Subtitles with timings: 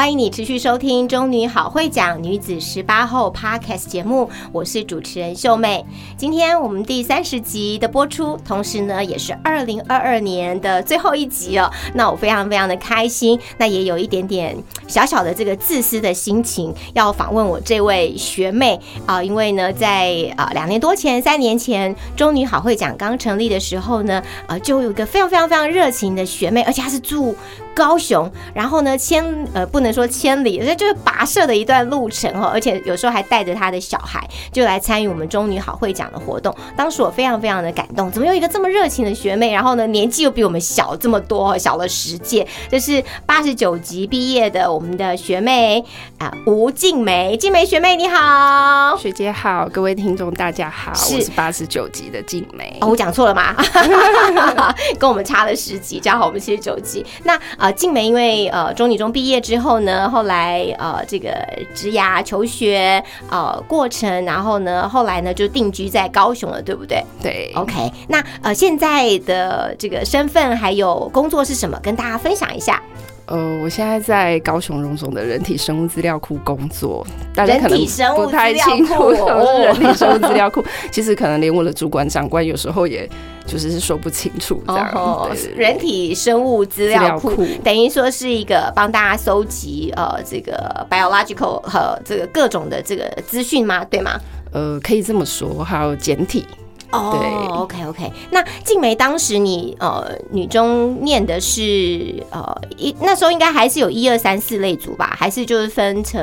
[0.00, 5.84] 欢迎你持续收听《中女好会讲女子十八后》Podcast 节目，我是主持人秀妹。
[6.16, 11.70] 今天我们第三十集的播出，同时呢也是二零二二年的最后一集哦。
[11.92, 14.56] 那我非常非常的开心，那也有一点点
[14.88, 27.36] 小小的这个自私的心情，要访问我这位学妹啊，因为呢在啊两年多前、三年前，中女好会讲刚成立的时候呢，呃，就有一个非常非常非常热情的学妹，而且她是住
[27.74, 36.54] 高雄，然后呢千呃不能说千里，这就是跋涉的一段路程哦，而且有时候还带着他的小孩，就来参与我们中女好会讲的活动。
[36.76, 45.84] 当时我非常非常的感动，怎么有一个这么热情的学妹，然后呢年纪又比我们小这么多，小了十届，这是八十九级毕业的我们的学妹
[46.18, 48.96] 啊、吴静梅，静梅学妹你好。
[48.98, 52.76] 学姐好，各位听众大家好，是我是八十九级的静梅。
[52.80, 53.54] 哦，我讲错了吗？
[54.98, 57.04] 跟我们差了十级，加好我们七十九级。
[57.24, 61.30] 那呃，静美因为呃中女中毕业之后呢，后来呃这个
[61.74, 71.78] 职涯求学呃过程，然后呢后来呢就定居在高雄了，对不对对，？OK，那呃现在的这个身份还有工作是什么？
[71.82, 72.82] 跟大家分享一下。
[73.30, 80.64] 呃，我现在在高雄荣总的人体生物资料库工作，大家可能人体生物不太清楚库什么是人体生物资料库。
[80.90, 83.08] 其实可能连我的主管长官有时候也
[83.46, 85.30] 就是说不清楚这样。
[85.56, 93.84] 人体生物资料库资料库等于说是一个帮大家搜集呃这个 biological 和这个各种的这个资讯吗？
[93.84, 94.18] 对吗？
[94.52, 96.44] 呃，可以这么说，还有简体。
[96.92, 98.12] 哦对，OK OK。
[98.30, 105.14] 那静梅当时你呃女中念的是呃一那时候应该还是有一二三四类组吧？
[105.16, 106.20] 还是就是分成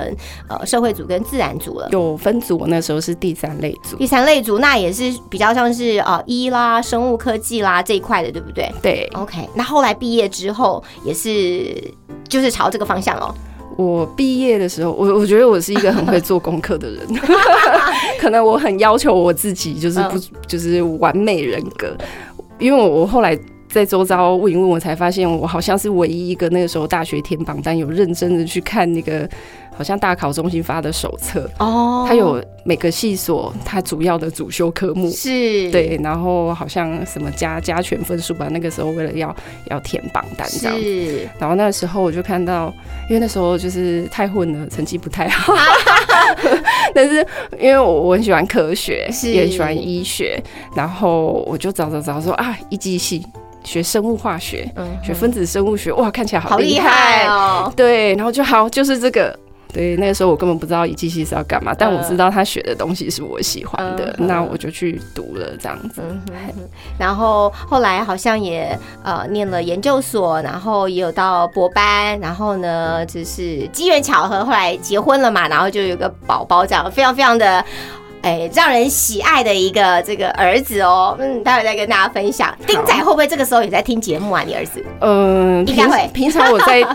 [0.50, 1.88] 呃社会组跟自然组了？
[1.92, 3.96] 有分组，我那时候是第三类组。
[3.98, 9.48] 第三类组那也是比较像是呃医啦、生物科技啦这一块的，对不对对，？OK。
[9.54, 11.82] 那后来毕业之后也是
[12.28, 13.34] 就是朝这个方向哦。
[13.78, 17.08] 我毕业的时候，我我觉得我是一个很会做功课的人，
[18.20, 20.18] 可能我很要求我自己，就是不、
[20.48, 21.96] 就是完美人格，
[22.60, 23.38] 因为我我后来。
[23.70, 29.30] 在周遭问一问，我才发现我好像是唯一一个那个时候大学填榜单有认真的去看那个，
[29.76, 32.06] 好像大考中心发的手册，哦。
[32.08, 39.36] 它有每个系所它主要的主修科目，是，对，然后好像什么加加权分数吧，那个时候为了要
[39.70, 40.76] 要填榜单这样。
[40.76, 41.30] 子，是。
[41.38, 42.74] 然后那个时候我就看到，
[43.10, 45.54] 因为那时候就是太混了，成绩不太好。
[46.96, 47.26] 但是
[47.60, 49.32] 因为我我很喜欢科学，是。
[49.32, 50.42] 也很喜欢医学，
[50.74, 53.26] 然后我就找找找说啊，一技系
[53.68, 57.28] 学生物化学，嗯学分子生物学，哇，看起来好好厉厉害害。
[57.28, 57.72] 哦。
[57.76, 59.38] 对，然后就好，就是这个。
[59.74, 66.02] 对，那个时候我根本不知道一技系是要干嘛，但我知道他学的东西是我喜欢的，嗯那我就去读了这样子。
[66.02, 77.64] 嗯哼哼，然后后来好像也呃念了研究所，然后也有到博班，然后呢就是机缘巧合，后来结婚了嘛，然后就有个宝宝，这样非常非常的。
[78.22, 82.54] 哎，让人喜爱的一个这个儿子哦，嗯，待会再跟大家分享。
[82.66, 84.44] 丁仔会不会这个时候也在听节目啊？
[84.46, 84.84] 你儿子？
[85.02, 86.86] 嗯，平应该会平常我在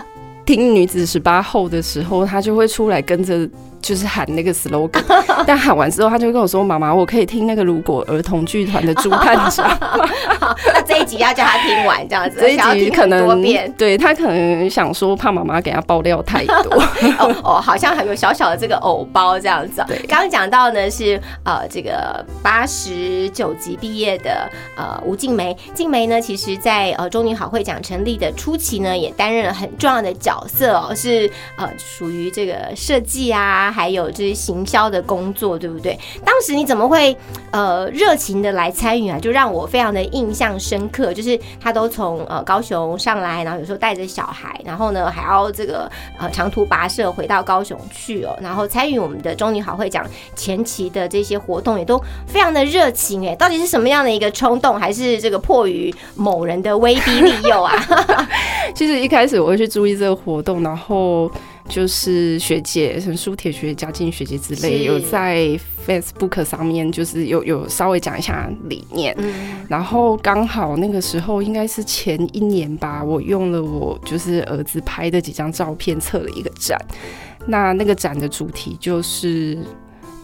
[0.45, 3.49] 听女子十八后的时候，他就会出来跟着。
[3.83, 5.03] 就是喊那个 slogan，
[5.45, 9.69] 但喊完之后，他就会跟我说：“妈妈，我可以听那个如果儿童剧团的《猪探长》
[10.39, 13.69] 好，那这一集要叫他听完，这样子， 这一集可能遍。
[13.77, 16.81] 对他可能想说怕妈妈给他爆料太多，
[17.19, 19.85] 哦哦，好像还有小小的这个偶包这样子哦。
[19.87, 19.97] 对。
[20.07, 35.97] 刚刚讲到呢是呃这个八十九级毕业的呃吴静梅，静梅呢其实在呃中女好会奖成立的初期呢，也担任了很重要的角色哦，是呃属于这个设计啊，还有就是行销的工作，对不对？
[36.23, 37.15] 当时你怎么会
[37.51, 39.17] 呃热情的来参与啊？
[39.19, 45.89] 就让我非常的印象深刻，就是他都从呃高雄上来，然后有时候带着小孩，然后呢还要这个
[46.19, 50.05] 呃长途跋涉回到高雄去哦，然后参与我们的中女好会讲
[50.35, 57.73] 前期的这些活动，也都非常的热情哎，到底是什么样的一个冲动，还是这个迫于某人的威逼利诱啊？
[58.75, 61.31] 其实一开始我会去注意这个活动，然后
[61.69, 65.57] 就是学姐，像苏铁学、嘉靖学姐之类，有在
[65.87, 69.15] Facebook 上面就是有有稍微讲一下理念。
[69.17, 76.77] 嗯然后刚好那个时候应该是前一年吧，我用了我就是儿子拍的几张照片测了一个展。
[77.47, 79.57] 那那个展的主题就是。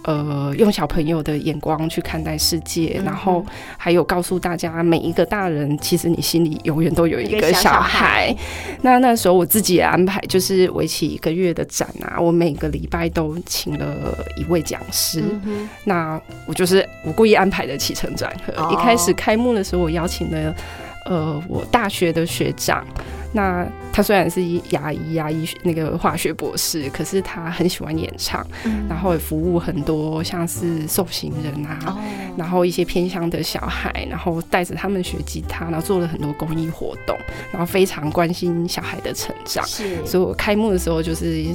[0.03, 3.45] 呃，用小朋友的眼光去看待世界，嗯然后
[3.77, 8.35] 还有告诉大家，每一个大人其实你心里永远都有一一个小个小小孩孩。
[8.81, 15.21] 那那时候我自己也安排，就是为期一个月的展啊，我每个礼拜都请了一位讲师。
[15.43, 18.53] 嗯那我就是我故意安排的起承转合。
[18.63, 20.55] 哦一开始开幕的时候，我邀请了
[21.05, 22.85] 呃我大学的学长。
[23.31, 28.85] 那他虽然是牙医牙，医学那个化学博士，可是他很喜欢演唱，嗯。
[28.89, 31.97] 然后也服务很多像是受刑人啊，哦。
[32.35, 37.17] 然后一些偏乡的小孩，然后带着他们学吉他，然后做了很多公益活动，
[37.51, 39.65] 然后非常关心小孩的成长。
[39.67, 40.05] 是。
[40.05, 41.45] 所以我开幕的时候就是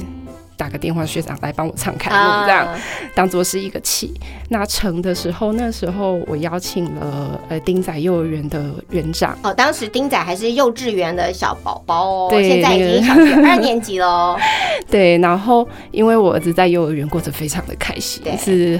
[0.57, 2.79] 打个电话，学长来帮我唱开幕，这样、啊
[3.13, 4.13] 当做是一个气。
[4.49, 9.37] 那成的时候，那时候我邀请了呃丁仔幼儿园的园长。
[9.41, 14.37] 哦，当时丁仔还是幼稚园的小宝宝哦，对现在已经小学二年级喽。
[14.91, 18.79] 对，然后因为我儿子在幼儿园过得非常的开心，是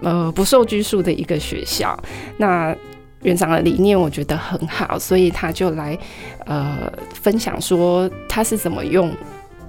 [0.00, 1.98] 呃不受拘束的一个学校。
[2.38, 2.74] 那
[3.22, 5.98] 园长的理念我觉得很好，所以他就来
[6.46, 9.12] 呃分享说他是怎么用，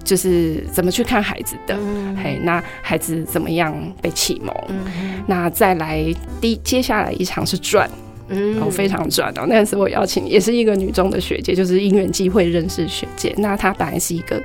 [0.04, 1.76] 就是怎么去看孩子的。
[1.78, 4.56] 嗯嘿，那孩子怎么样被启蒙？
[4.70, 6.04] 嗯那再来
[6.40, 7.90] 第接下来一场是转，
[8.30, 9.46] 嗯哦，非常转哦。
[9.48, 13.34] 那时候我邀请也是一个女中的学姐，就是因缘机会认识学姐。
[13.38, 14.42] 那她本来是一个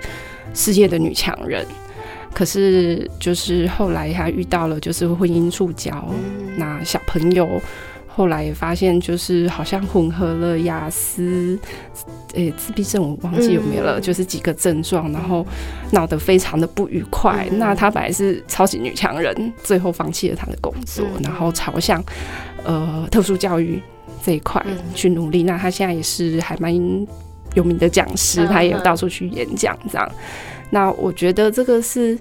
[0.55, 1.67] 事业的女强人，
[2.33, 7.61] 可是就是后来她遇到了就是婚姻触礁，嗯那小朋友。
[8.17, 11.59] 后来也发现，就是好像混合了雅思，
[12.33, 15.47] 诶、自闭症，我忘记有没有了，嗯就是几个症状，然后
[15.91, 17.47] 闹得非常的不愉快。
[17.51, 22.03] 嗯那她本来是超级女强人，最后放弃了她的工作，嗯然后朝向
[22.65, 23.83] 呃特殊教育
[24.25, 25.43] 这一块嗯去努力。
[25.43, 26.75] 那她现在也是还蛮
[27.53, 30.11] 有名的讲师，嗯她也有到处去演讲这样。
[30.71, 32.19] 那我觉得这个是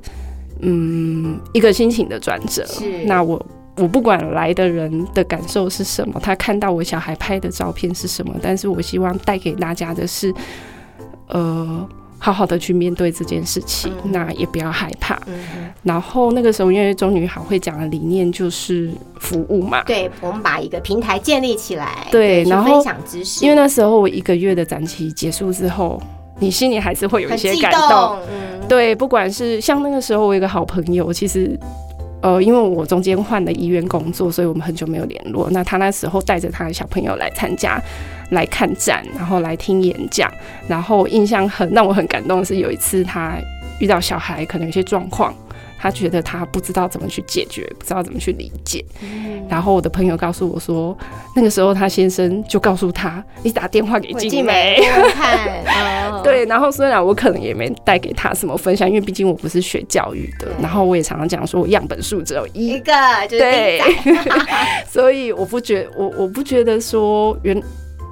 [0.60, 2.68] 嗯一个心情的转折。
[3.06, 3.42] 那我。
[3.78, 10.34] 我不管来的人的感受是什么，他看到我小孩拍的照片是什么，但是我希望带给大家的是，
[11.28, 11.86] 呃，
[12.18, 15.16] 好好的去面对这件事情，嗯那也不要害怕。
[15.28, 18.90] 嗯然后那个时候，因为中女好会讲的理念就是
[19.20, 26.02] 服务嘛，对，我们把一个平台建立起来，对然后分享知识，因为那时候我一个月的展期结束之后，
[26.40, 27.90] 你心里还是会有一些感动。
[27.90, 31.60] 动，嗯，对，不管是像那个时候，我有一个好朋友，其实。
[32.26, 35.48] 呃，因为我中间换了医院工作，所以我们很久没有联络。
[35.52, 37.80] 那他那时候带着他的小朋友来参加，
[38.32, 40.28] 来看展，然后来听演讲。
[40.68, 43.36] 然后印象很让我很感动的是，有一次他
[43.78, 45.32] 遇到小孩可能有些状况，
[45.86, 48.84] 他觉得他不知道怎么去解决，不知道怎么去理解。
[49.48, 50.98] 然后我的朋友告诉我说，
[51.36, 55.38] 那个时候他先生就告诉他：“你打电话给我静梅。”问问看，
[56.12, 62.92] 嗯， 对，然后虽然我可能也没带给他什么分享，因为毕竟我不是学教育的，然后我也常常讲说我样本数只有一，一个
[63.30, 63.80] 就是对，
[64.90, 67.62] 所以我不觉我我不觉得说原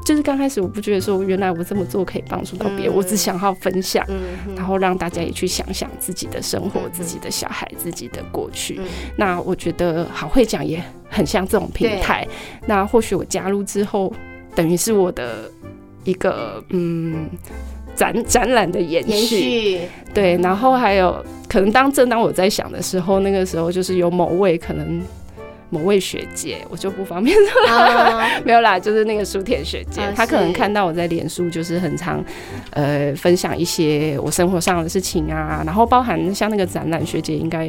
[0.06, 4.06] 就是刚开始我不觉得说原来我这么做可以帮助到别人，嗯我只想要分享。
[4.56, 8.78] 然后让大家也去想想自己的生活、嗯自己的小孩、自己的过去。
[8.80, 8.86] 嗯
[9.16, 12.28] 那我觉得好会讲也很像这种平台。
[12.66, 14.14] 那或许我加入之后，
[14.56, 15.50] 等于是我的
[16.04, 17.30] 一个嗯
[17.96, 19.22] 展展览的延延。
[19.22, 19.82] 续，
[20.14, 25.02] 对，然后还有可能当正当我在想的时候，那个时候就是有某位可能
[25.74, 32.24] 某位学姐，我就不方便说啊， 没有啦，就是那个书田学姐，啊她可能看到我在脸书就是很常
[32.70, 37.68] 呃分享一些我生活上的事情啊，然后包含像那个展览，学姐应该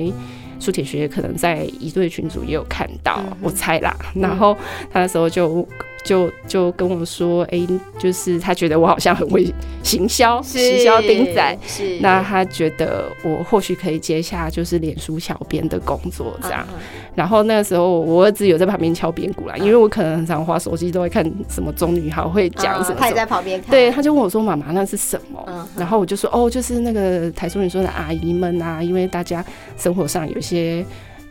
[0.60, 4.54] 苏田学姐可能在一对群组也有看到，嗯我猜啦，然后
[4.92, 5.66] 她那时候就。
[6.04, 7.66] 就就跟我说，哎、
[7.98, 11.98] 就是他觉得我好像很会行销，行销丁仔，是。
[12.00, 16.78] 那他觉得我或许可以接下就是脸书小编的工作这样，嗯
[17.14, 23.24] 然后那个时候我儿子有在旁边敲边鼓啦，因为我可能很常花手机都会看什么中女好会讲什么他也在。
[23.24, 29.42] 旁边看，对，他就问我说：“妈妈，那是什么？”嗯然后我就说：“哦，就是那个台中你说的阿姨们啊，因为大家
[29.78, 30.84] 生活上有一些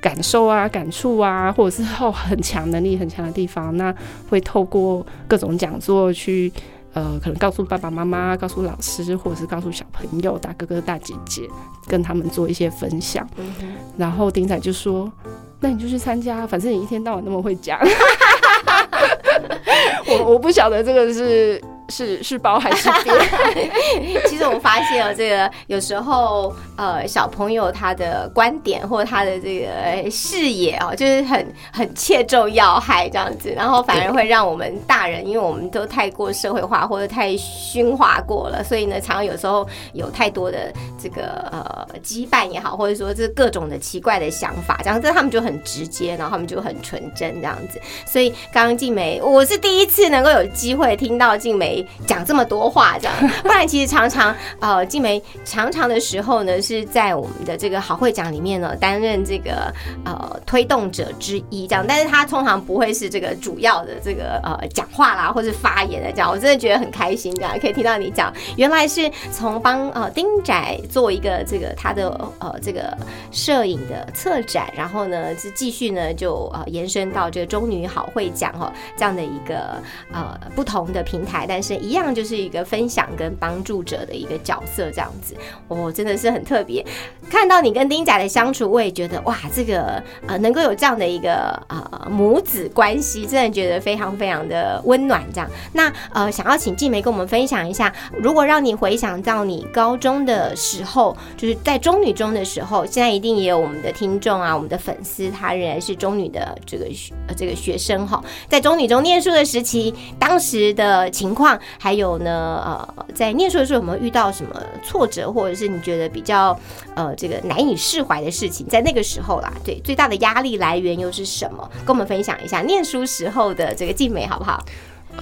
[0.03, 3.95] 感受啊、感触啊，或者是后很强能力很强的地方，那
[4.29, 6.51] 会透过各种讲座去。”
[6.95, 11.41] 呃，可能告诉爸爸妈妈、告诉老师，或者是告诉小朋友、大哥哥、大姐姐，
[11.88, 13.27] 跟他们做一些分享。
[13.38, 13.51] 嗯
[13.98, 15.12] 然后丁仔就说
[15.60, 17.79] ：“那你就去参加，反正你一天到晚那么会讲。
[20.05, 21.60] 我”我不晓得这个是
[21.94, 24.22] 是是包还是别？
[24.26, 47.80] 其实我发现哦，这个有时候呃，小朋友他的观点或他的这个视野哦，就是很很切中要害这样子，然后反而会让我们大人，因为我们都太过社会化或者太熏化过了，所以呢，常常有时候有太多的这个呃羁绊也好，或者说这各种的奇怪的想法，这样子他们就很直接，然后他们就很纯真这样子。
[48.08, 59.74] 所以刚刚静梅，我是第一次能够有机会听到静梅讲这么多话这样， 不然其实常常呃静梅常常的时候呢，是在我们的这个好会讲里面呢担任这个
[60.06, 72.10] 呃推动者之一这样，但是他通常不会是这个主要的这个呃讲话啦或是发言的这样，我真的觉得很开心这样，可以听到你讲，原来是从帮呃丁仔做一个这个他的
[72.40, 72.96] 呃这个
[73.32, 85.34] 摄影的策展，然后呢是继续呢就呃延伸到这个中女好会讲哦这样的一个呃不同的平台，但是一样就是一个分享跟帮助者的一个角色这样子，
[85.70, 86.86] 哦真的是很特别。
[87.29, 95.24] 看到你跟丁仔的相处，我也觉得哇，这个呃能够有这样的一个呃母子关系，真的觉得非常非常的温暖。
[95.34, 116.57] 这样，那呃想要请静梅跟我们分享一下，如果让你回想到你高中的时候，就是在中女中的时候，现在一定也有我们的听众啊，我们的粉丝，他仍然是中女的这个学呃这个学生哈，在中女中念书的时期，当时的情况，还有呢呃在念书的时候有没有遇到什么挫折，或者是你觉得比较
[116.95, 121.69] 呃这个难以释怀的事情，在那个时候啦，对最大的压力来源又是什么？
[121.86, 124.63] 跟我们分享一下念书时候的这个静美好不好？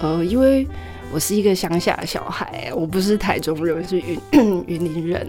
[0.00, 0.66] 呃，因为
[1.12, 4.18] 我是一个乡下小孩，我不是台中人，是云
[4.66, 5.26] 云林人。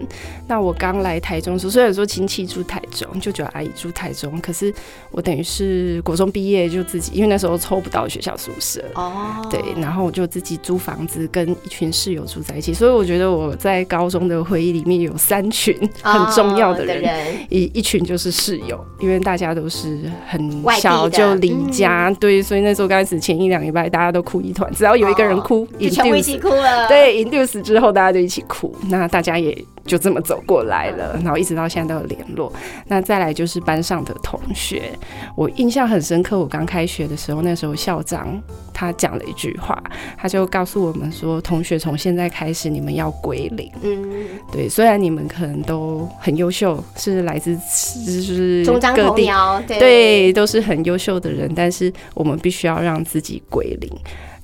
[0.48, 4.72] 那我刚来台中时，虽然说亲戚住台中，舅舅阿姨住台中，可是
[5.10, 12.72] 我等于是国中毕业就自己，因为那时候抽不到学校宿舍，哦，对，然后我就自己租房子，跟一群室友住在一起。
[12.72, 17.04] 所以我觉得我在高中的回忆里面有三群 很重要的人，
[17.50, 25.68] 一一群就是室友，因为大家都是很小就离家，对，所以那时候刚开始前一两礼拜大家都哭一团，只要有一个人哭。
[25.78, 26.88] 就全部一起哭了。
[26.88, 32.52] 对，induce 之后大家就一起哭，那大家也就这么走过来了，然后一直到现在都有联络。
[32.86, 34.90] 那再来就是班上的同学，
[35.36, 36.38] 我印象很深刻。
[36.38, 38.40] 我刚开学的时候，那时候校长
[38.72, 39.82] 他讲了一句话，
[40.16, 48.64] 他就告诉我们说：“同学，从现在开始你们要归零。”嗯，对，虽然你们可能都很优秀，是来自就是
[48.96, 49.30] 各地，
[49.66, 53.90] 对，都是很优秀的人，但是我们必须要让自己归零。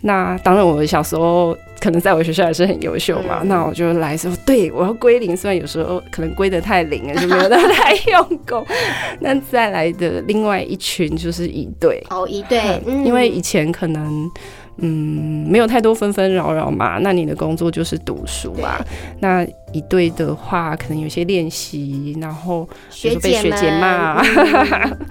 [0.02, 3.42] 那当然，我小时候可能在我学校也是很优秀嘛。
[3.44, 8.66] 那我就来说，对我要归零，虽然有时候可能归的太零了，就没有太用功。
[9.20, 14.30] 那再来的另外一群就是一对哦，一对，因为以前可能。
[14.76, 16.98] 嗯，没有太多纷纷扰扰嘛。
[17.00, 18.84] 那你的工作就是读书啊。
[19.20, 24.22] 那一对的话，可能有些练习，然后学被学姐骂，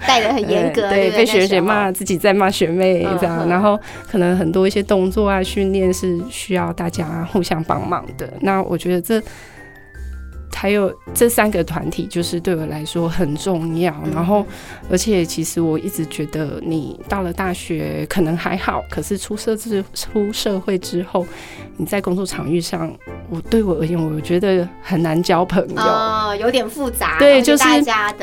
[0.06, 3.48] 带的很严格， 对，被学姐骂，自己在骂学妹这样。
[3.48, 8.28] 然后可能很多一些动作啊、训练是需要大家互相帮忙的。
[8.40, 9.22] 那我觉得这。
[10.52, 13.94] 还有这三个团体，就是对我来说很重要。
[14.12, 14.44] 然后，
[14.90, 21.26] 而且其实我一直觉得，你到了大学可能还好，可是出社之出社会之后，
[21.78, 22.94] 你在工作场域上，
[23.30, 27.18] 我对我而言，我觉得很难交朋友，哦，有点复杂。
[27.18, 27.64] 对，就是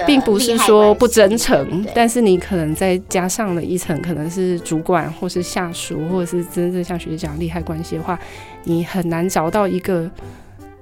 [0.05, 8.19] 并不是说不真诚，但是你可能再加上了一层，可能是主管或是下属，或者是真正像学姐讲利害关系的话，
[8.65, 10.07] 你很难找到一个。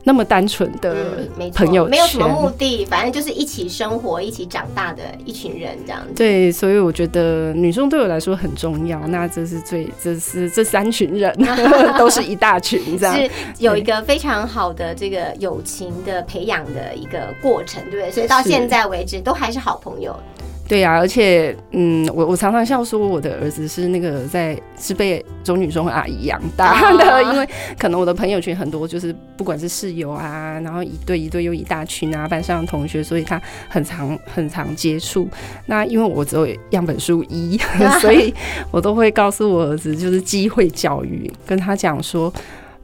[0.08, 0.96] 那么单纯的
[1.56, 6.14] 朋友，没有什么目的，反正就是一起生活、一起长大的一群人这样子。
[6.16, 9.00] 对，所以我觉得女生对我来说很重要。
[9.08, 11.36] 那这是最，这是这三群人
[11.98, 18.12] 都是一大群，这样 是有一个非常好的这个友情的培养的一个过程，对不对？
[18.12, 20.16] 所以到现在为止都还是好朋友。
[20.68, 35.30] 对呀，而且，嗯，我我常常笑说，我的儿子是那个在是被中女中阿姨养大的，因为可能我的朋友圈很多就是不管是室友啊，然后一对一对又一大群啊，班上的同学，所以他很常很常接触。
[35.68, 37.60] 那因为我只有样本数一，
[38.02, 38.34] 所以
[38.72, 42.34] 我都会告诉我儿子，就是机会教育，跟他讲说。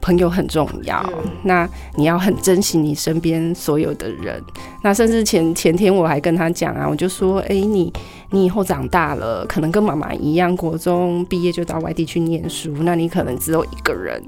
[0.02, 1.02] 朋友很重要，
[1.44, 4.42] 那你要很珍惜你身边所有的人。
[4.82, 7.90] 那甚至前前天我还跟他讲啊，我就说，哎，你
[8.30, 14.20] 你以后长大了，可能跟妈妈一样，国中毕业就到外地去念书，那你可能只有一个人，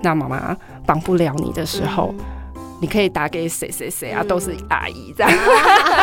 [0.00, 0.56] 那妈妈
[0.86, 2.14] 帮不了你的时候，
[2.80, 5.32] 你可以打给谁谁谁啊，都是阿姨这样。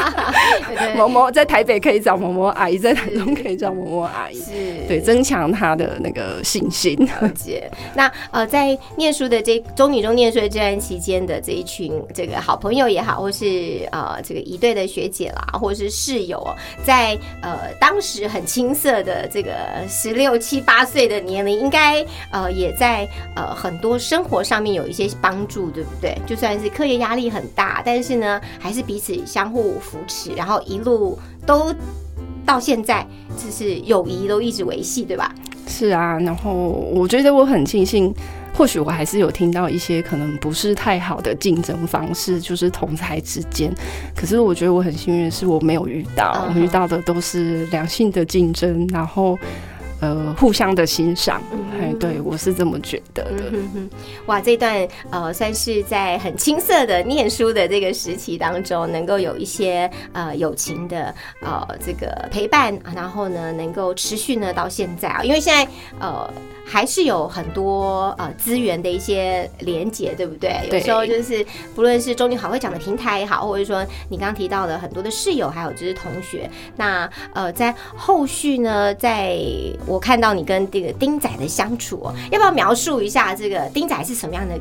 [0.95, 4.51] 某某在台北可以找某某阿姨，在台中可以找某某阿姨，是，
[4.87, 6.95] 对，增强他的那个信心。
[7.05, 7.69] 了解。
[7.95, 16.43] 那呃，在念书的这中女中念书的这段期间的这一群这个好朋友也好，或是呃这个一队的学姐啦，或是室友，
[16.83, 19.51] 在呃当时很青涩的这个
[19.87, 26.17] 十六七八岁的年龄，应该呃也在呃很多生活上面有一些帮助，对不对？
[26.25, 31.73] 就算是课业压力很大，但是呢，还是彼此相互扶持，然后一路都
[32.45, 33.05] 到现在，
[33.37, 35.33] 就是友谊都一直维系，对吧？
[35.67, 38.13] 是啊，然后我觉得我很庆幸，
[38.53, 43.73] 或许我还是有听到一些可能不是太好的竞争方式，就是同才之间。
[44.15, 49.37] 可是我觉得我很幸运是，我没有遇到，我遇到的都是良性的竞争，然后。
[50.03, 51.41] 呃，互相的欣赏，
[51.79, 53.53] 哎，对我是这么觉得的。
[54.25, 66.29] 哇，这段呃，算是在很青涩的念书的这个时期当中，能够有一些呃友情的呃这个陪伴，然后呢，能够持续呢到现在啊，因为现在呃。
[66.65, 70.65] 还是有很多呃资源的一些连接，对不对？
[70.71, 71.45] 有时候就是
[71.75, 79.37] 不论是中女好会讲的平台也好，或者说你刚刚提到的很多的室友，还有就是同学，那呃在后续呢，在
[79.85, 84.53] 我看到你跟这个丁仔的相处哦，要不要描述一下这个丁仔是什么样的？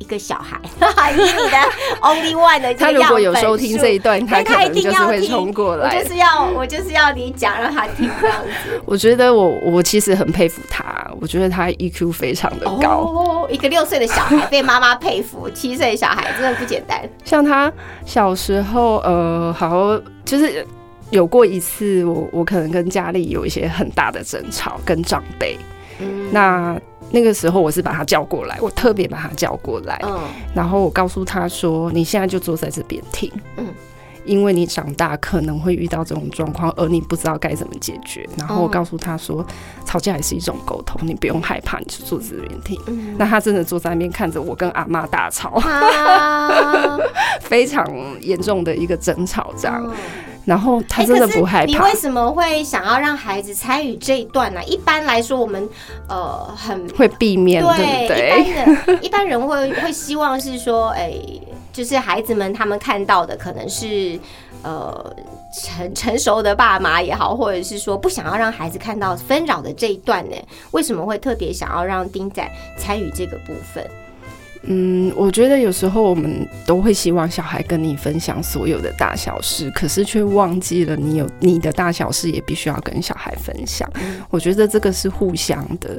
[0.00, 0.58] 一个小孩，
[1.12, 1.58] 以你的
[2.00, 5.94] only one 的他如果有收听这一段，他可能就是会冲过来。
[5.94, 8.80] 我就是要我就是要你讲，让他听这样子。
[8.86, 12.88] 我觉得我我其实很佩服他，我觉得他 EQ 非常的高。
[12.88, 16.98] 哦，一个六岁的小孩被妈妈佩服，七岁小孩真的不简单。
[17.22, 17.70] 像他
[18.06, 20.66] 小时候，呃，好就是
[21.10, 25.58] 有过一次，我我可能跟家里有一些很大的争吵，跟长辈。
[26.00, 26.80] 嗯，那。
[27.12, 30.20] 那个时候我是把他叫过来，我特别把他叫过来，嗯，
[30.54, 33.66] 然后我告诉他说：“你现在就坐在这边听，嗯，
[34.24, 39.44] 因为你长大可能会遇到这种状况，而你不知道该怎么解决。”然后我告诉他说
[39.84, 42.78] ：“吵架也是一种沟通，你不用害怕，你就坐这边听。”
[43.18, 45.60] 那他真的坐在那边看着我跟阿妈大吵，
[47.42, 47.84] 非常
[48.20, 49.84] 严重的一个争吵，这样。
[50.50, 51.66] 然后他真的不害怕。
[51.66, 54.60] 你为什么会想要让孩子参与这一段呢？
[54.64, 55.68] 一般来说，我们
[56.08, 58.40] 呃很会避免，对对？
[58.40, 61.14] 一般的一般人会会希望是说，哎，
[61.72, 64.18] 就是孩子们他们看到的可能是
[64.64, 65.14] 呃
[65.54, 70.36] 成成熟的爸妈也好，或者是说不想要让孩子看到纷扰的这一段呢？
[70.72, 72.44] 为什么会特别想要让丁仔
[72.76, 73.88] 参与这个部分？
[74.64, 83.90] 嗯，我觉得有时候我们都会希望小孩跟你分享所有的大小事，可是却忘记了你有你的大小事也必须要跟小孩分享。
[84.28, 85.98] 我觉得这个是互相的。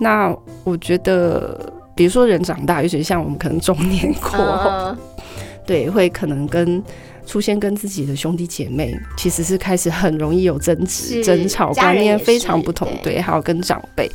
[0.00, 4.96] 那我觉得，比如说人长大，尤其像我们可能中年过后，
[5.66, 6.80] 对，会可能跟
[7.26, 12.88] 出现跟自己的兄弟姐妹，其实是开始很容易有争执、争吵，观念非常不同。
[13.02, 14.08] 对，还有跟长辈。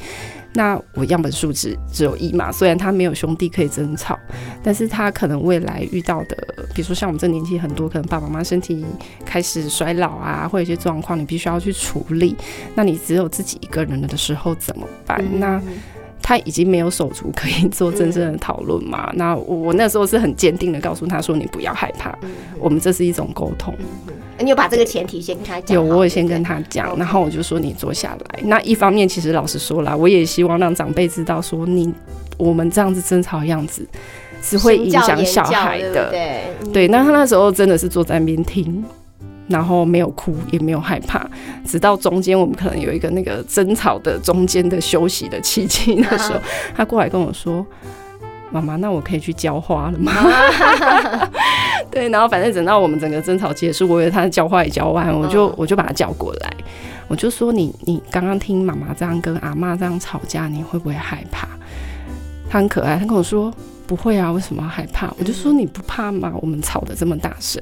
[0.53, 4.19] 那我样本数只只有一嘛，虽然他没有兄弟可以争吵，
[4.61, 6.35] 但是他可能未来遇到的，
[6.73, 8.85] 比如说像我们这年纪很多，可能爸爸妈妈身体
[9.25, 12.35] 开始衰老啊，或有一些状况，你必须要去处理。
[12.75, 15.23] 那你只有自己一个人了的时候怎么办？
[15.39, 15.61] 那
[16.21, 19.11] 他已经没有手足可以做真正的讨论嘛？
[19.15, 22.17] 那我那时候是很坚定的告诉他说：“你不要害怕，
[22.59, 23.73] 我们这是一种沟通。”
[24.39, 25.75] 你有把这个前提先跟他讲？
[25.75, 28.39] 有，我也先跟他讲，然后我就说你坐下来。
[28.43, 31.93] 那一方面，其实老实说了，我也希望让长辈知道，说你
[32.37, 33.87] 我们这样子争吵的样子
[34.41, 36.09] 是会影响小孩的。
[36.09, 36.41] 对
[36.73, 38.83] 对，那他那时候真的是坐在那边听，
[39.51, 41.29] 然后没有哭，也没有害怕，
[41.65, 46.39] 直到中间我们可能有一个那个争吵的中间的休息的契机，那时候
[46.75, 47.65] 他过来跟我说。
[48.53, 50.11] 妈妈，那我可以去浇花了吗？
[51.89, 56.53] 对，然后反正等到我们整个争吵结束，我以为他浇花也浇完，我就我就把他叫过来，
[57.07, 61.47] 我就说你你刚刚听妈妈这样跟阿妈这样吵架，你会不会害怕？
[62.49, 63.49] 他很可爱，他跟我说
[63.91, 65.13] 不会啊，为什么要害怕？
[65.19, 66.31] 我就说你不怕吗？
[66.41, 67.61] 我们吵得这么大声，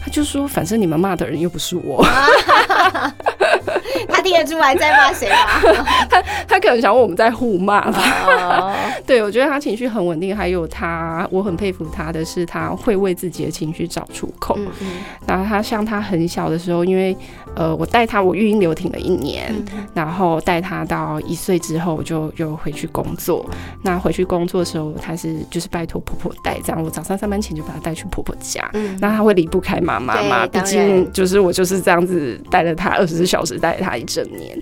[0.00, 2.02] 他就说反正你们骂的人又不是我。
[4.08, 5.36] 他听得出来在骂谁吗？
[6.08, 8.74] 他他可能想问我们在互骂吧。
[9.06, 14.54] 对，我觉得他情绪很稳定，还有他，我很佩服他的是，他会为自己的情绪找出口。
[14.58, 14.88] 嗯嗯。
[15.26, 17.16] 然后他像他很小的时候，因为
[17.56, 19.54] 呃，我带他，我育婴留停了一年，
[19.94, 23.44] 然后带他到一岁之后，我就又回去工作。
[23.82, 28.68] 那回去工作的时候，他是就是拜托婆婆带，这样我早上上班前就把他带去婆婆家。
[28.74, 28.96] 嗯。
[29.00, 30.46] 那他会离不开妈妈嘛？
[30.46, 33.87] 毕竟就是我就是这样子带了他二十四小时带他。
[33.90, 34.56] 他一整年。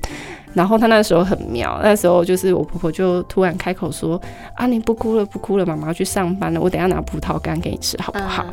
[0.54, 4.20] 然后他那时候很妙，那时候就是我婆婆就突然开口说
[4.56, 8.46] ：“啊，你不哭了，不哭了，妈妈要去上班了，我等下拿葡萄干给你吃，好不好？”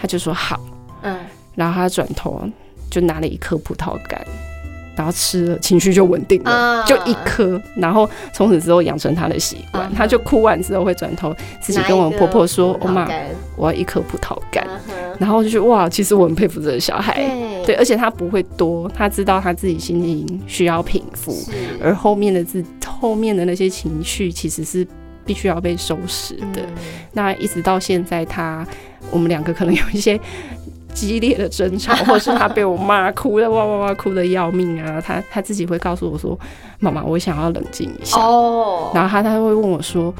[0.00, 0.58] 他就说好，
[1.02, 1.18] 嗯，
[1.54, 2.42] 然后他转头
[2.90, 4.18] 就拿了一颗葡萄干。
[5.00, 7.58] 然后吃了，情绪就稳定了，就一颗。
[7.74, 13.08] 然后从此之后养成他的习惯，他就哭完之后会转头自己跟我婆婆说：“我妈，
[13.56, 14.62] 我要一颗葡萄干。”
[15.18, 17.14] 然后就觉得哇，其实我很佩服这个小孩，
[17.64, 21.34] 对，而且他不会多，他知道他自己心情需要平复，
[21.82, 24.86] 而后面的自后面的那些情绪其实是
[25.24, 26.60] 必须要被收拾的。
[27.14, 28.66] 那一直到现在，他
[29.10, 30.20] 我们两个可能有一些。
[30.90, 35.00] 激烈的争吵， 或是他被我骂哭的哇哇哇哭的要命啊！
[35.00, 36.38] 他他自己会告诉我说
[36.78, 40.12] ：“妈妈，我想要冷静一下。”哦，然后他他会问我说：“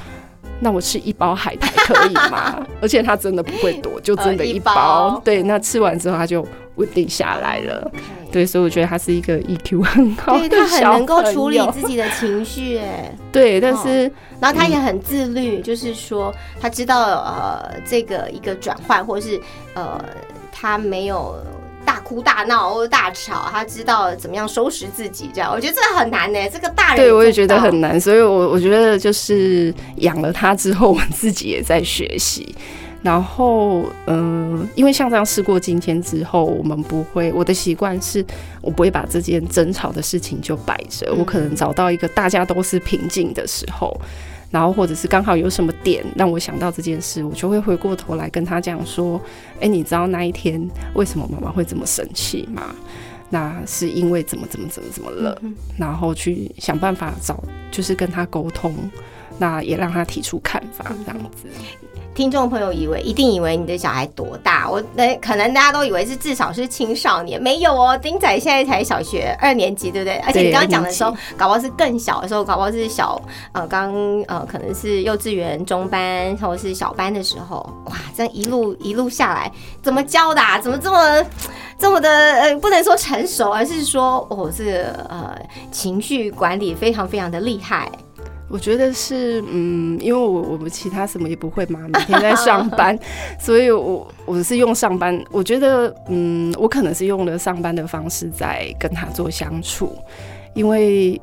[0.61, 5.21] 那我吃一包海苔可以吗？” 而且他真的不会躲，就真的一包。
[5.25, 7.91] 对，那吃完之后他就稳定下来了。
[8.33, 19.41] 对，所以我觉得他是一个 EQ 很高的他很能够处理自己的情绪，哎，对，但是然后他也很自律，就是说他知道呃这个一个转换，或者是
[19.75, 20.03] 呃。
[20.53, 21.35] 他没有
[21.85, 26.39] 大哭大闹或者大吵，他知道怎么样收拾自己，这样我觉得这个很难呢。
[26.53, 32.55] 这个大人对我也觉得很难，所以我我觉得就是养了他之后，我自己也在学习。
[33.03, 38.23] 然后嗯，因为像这样事过今天之后，我们不会，我的习惯是
[38.61, 43.99] 我不会把这件争吵的事情就摆着，我可能找到一个大家都是平静的时候。
[44.51, 49.21] 然后或者是刚好有什么点让我想到这件事，我就会回过头来跟他讲说
[49.61, 50.61] ：“哎，你知道那一天
[50.95, 52.75] 为什么妈妈会这么生气吗？
[53.29, 55.41] 那是因为怎么怎么怎么怎么了？
[55.79, 58.75] 然后去想办法找，就是跟他沟通，
[59.39, 61.47] 那也让他提出看法，这样子。”
[62.13, 64.69] 听众朋友以为一定以为你的小孩多大？
[64.69, 67.97] 我那可能大家都以为是至少是青少年，没有哦。
[67.97, 70.17] 丁仔现在才小学二年级，对不对？
[70.27, 73.21] 而且你刚刚讲的时候，搞不好是更小的时候，搞不好是小
[73.53, 73.95] 呃刚
[74.27, 79.51] 呃可能是幼稚园中班或者是小班的时候，哇，这样一路一路下来，
[79.83, 80.41] 怎么教的？
[80.41, 81.25] 啊怎么这么
[81.79, 85.39] 这么的呃不能说成熟，而是说哦这个呃
[85.71, 87.91] 情绪管理非常非常的厉害。
[88.51, 92.99] 我觉得是，嗯，因为我我们其他什么也不会嘛，每天在上班，
[93.39, 99.97] 所以我我是用上班，我觉得，嗯，我可能是用了上班的方式在跟他做相处，
[100.53, 101.21] 因为。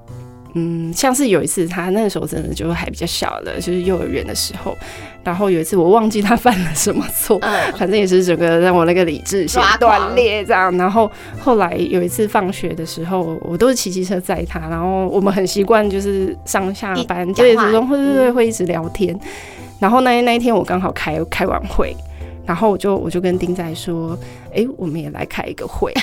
[0.58, 4.76] 嗯，像是有一次，他那个时候真的就还比较小的，就是幼儿园的时候。
[5.24, 7.38] 然后有一次，我忘记他犯了什么错，
[7.78, 10.76] 反正也是整个让我那个理智先断裂这样。
[10.78, 19.18] 然后后来有一次放学的时候，我都是骑机车载他，然后我们很习惯就是上下班对途中会会会一直聊天。
[19.80, 21.94] 然后那那一天我刚好开开完会，
[22.46, 24.18] 然后我就 我就跟丁仔说
[24.56, 25.94] ：“哎，我们也来开一个会。”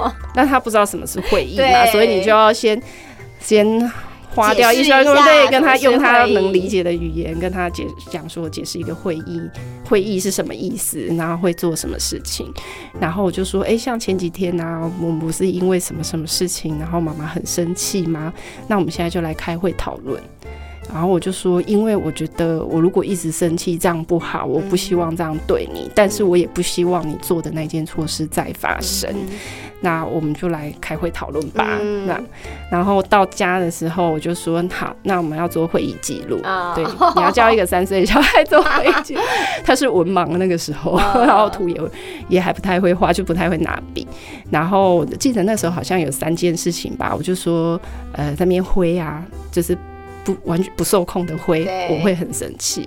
[0.36, 2.78] 那他不知道什么是会议嘛，所以你就要先。
[3.46, 3.92] 先
[4.34, 9.40] 花掉一小时，对，跟他用他能理解的语言跟他解讲说解释一个会议，
[9.88, 12.52] 会议是什么意思，然后会做什么事情。
[13.00, 18.32] 然后我就说，哎，像前几天呢，我们不是因为什么什么事情，然后妈妈很生气吗？
[18.66, 20.20] 那我们现在就来开会讨论。
[20.92, 29.12] 然后我就说，因为我觉得我如果一直生气，这样不好，我不希望这样对你，但是我也不希望你做的那件错事再发生。
[29.80, 31.78] 那我们就来开会讨论吧。
[32.06, 32.18] 那
[32.70, 36.40] 然后到家的时候，我就说好，那我们要做会议记录。
[36.74, 36.82] 对，
[37.14, 39.20] 你要教一个三岁小孩做会议记录。
[39.66, 41.80] 他是文盲那个时候，然后图也
[42.28, 44.06] 也还不太会画，就不太会拿笔。
[44.50, 47.78] 然后记得那时候好像有三件事情吧，我就说
[48.12, 49.76] 呃，在那边灰啊，就是。
[50.26, 52.86] 不完全不受控的挥，我会很生气。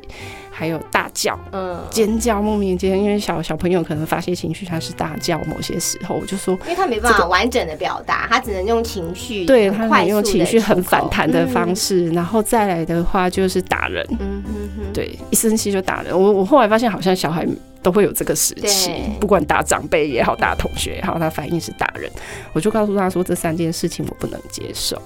[0.51, 5.39] 还有大叫、嗯，尖叫，莫名间，因为小小朋友可能发泄情绪，他是大叫。
[5.45, 12.09] 某些时候，我就说，因为他没办法完整的表达，他只能用情绪，对他能用情绪很反弹的方式。
[12.09, 14.05] 然后再来的话，就是打人。
[14.19, 16.11] 嗯哼哼，对，一生气就打人。
[16.11, 17.47] 我我后来发现，好像小孩
[17.81, 22.11] 都会有这个时期，不管打长辈也好，打同学也好，他反应是打人。
[22.51, 25.01] 我就告诉他说，这三件事情我不能接受。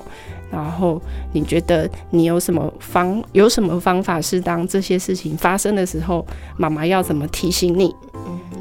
[0.53, 6.23] 然后你觉得你有什么方有什么方法是当这些事情发生的时候，
[6.57, 7.93] 妈妈要怎么提醒你？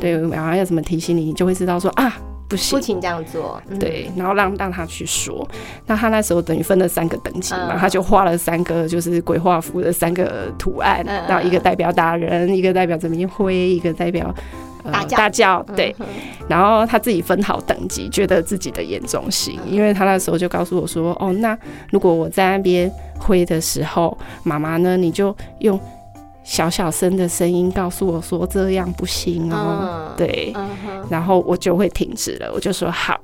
[0.01, 2.17] 对，妈妈要怎么提醒你，你就会知道说啊，
[2.49, 3.63] 不行，不行这样做。
[3.79, 5.47] 对，然后让让他去说。
[5.87, 14.35] 那他那时候等于分了三个等级嘛，他就画了三个就是鬼画符的三个图案，然后一个代表打人，一个代表怎么挥，一个代表。
[14.91, 15.95] 大叫，对，
[16.49, 21.57] 然后他自己分好等级，觉得自己的严重性，因为他那时候就告诉我说：“哦，那
[21.91, 25.79] 如果我在那边挥的时候，妈妈呢，你就用
[26.45, 30.53] 小小声的声音告诉我说这样不行哦，对，
[31.09, 33.21] 然后我就会停止了，我就说好。”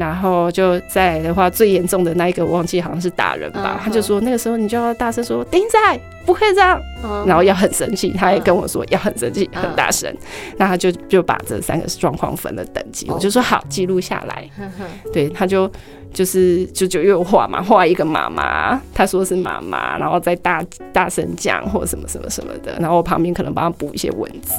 [0.00, 7.22] 然后就再来的话，最严重的那一个我忘记好像是打人吧，嗯他就说那个时候你就要大声说丁仔不可以这样，嗯。
[7.26, 10.10] 然后要很生气，他也跟我说要很生气，嗯很大声，
[10.56, 13.14] 那他就就把这三个状况分了等级，哦。
[13.14, 14.48] 我就说好记录下来，
[15.12, 15.70] 对，他就
[16.14, 24.54] 就是就就又画嘛，画一个妈妈，他说是妈妈，然后再大大声讲或什么什么什么的，然后我旁边可能帮他补一些文字。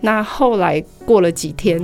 [0.00, 1.80] 那后来过了几天，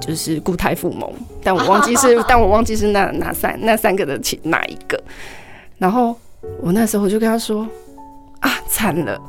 [0.00, 1.10] 就是固态复萌，
[1.42, 5.00] 但我忘记是， 但我忘记是那哪三那三个的其哪一个。
[5.78, 6.16] 然后
[6.60, 7.66] 我那时候就跟他说
[8.40, 9.20] 啊，惨了，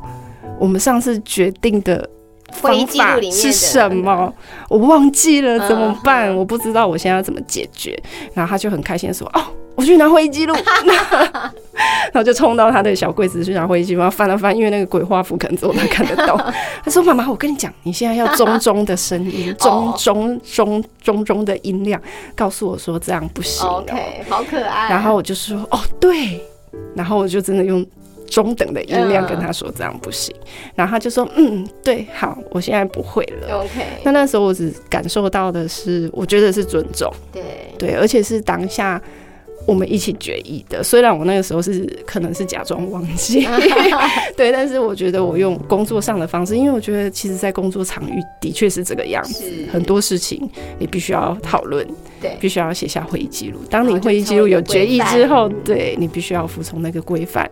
[0.60, 2.10] 我们上次决定的
[2.54, 4.34] 方法是什么？
[4.70, 6.30] 我忘记了，怎么办？
[6.30, 7.98] 嗯我不知道我现在要怎么解决。
[8.34, 9.42] 然后他就很开心的说：“哦，
[9.78, 10.54] 我去拿会议记录。
[12.12, 16.36] ”然后就冲到他的小柜子去拿会议记录，然后翻了翻，因为那个鬼画符可能只有他看得到。
[16.84, 22.02] 他说：“妈妈，我跟你讲，你现在要中中的声音， 中中中中中的音量，
[22.36, 23.84] 告诉我说这样不行、哦。
[23.84, 24.90] OK，好可爱。
[24.90, 26.42] 然后我就说：“哦，对。”
[26.96, 27.86] 然后我就真的用
[28.28, 30.36] 中等的音量跟他说这样不行。
[30.74, 37.44] 然后他就说：“嗯，对，好，我现在不会了。” OK，那那时候我只感受到的是，我觉得是尊重，对，
[37.78, 39.00] 对，而且是当下
[39.68, 40.82] 我们一起决议的。
[40.82, 43.46] 虽然我那个时候是可能是假装忘记，
[44.38, 50.50] 对，但是我觉得我用工作上的方式，因为我觉得其实，在工作场域的确是这个样子，很多事情
[50.80, 51.86] 你必须要讨论，
[52.22, 53.60] 对必须要写下会议记录。
[53.70, 57.50] 当你会议记录有决议之后对你必须要服从那个规范。